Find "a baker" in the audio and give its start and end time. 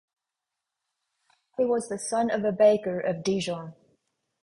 2.43-2.99